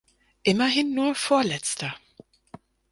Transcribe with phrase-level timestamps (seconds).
[0.41, 1.95] Immerhin nur Vorletzter!